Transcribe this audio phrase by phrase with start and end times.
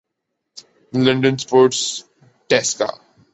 [0.93, 1.81] London sports
[2.49, 2.89] ڈیسکا